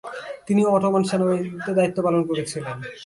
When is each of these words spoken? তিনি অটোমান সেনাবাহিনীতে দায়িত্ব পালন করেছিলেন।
তিনি 0.47 0.61
অটোমান 0.75 1.03
সেনাবাহিনীতে 1.09 1.71
দায়িত্ব 1.77 1.97
পালন 2.05 2.21
করেছিলেন। 2.29 2.75